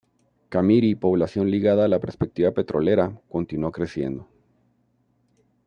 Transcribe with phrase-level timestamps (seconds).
[0.49, 4.27] Camiri población ligada a la perspectiva petrolera, continuó creciendo.